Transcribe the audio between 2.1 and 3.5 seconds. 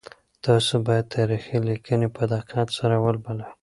په دقت سره ولولئ.